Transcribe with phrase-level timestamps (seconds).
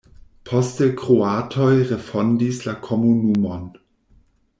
[0.49, 3.69] Poste kroatoj refondis la komunumon.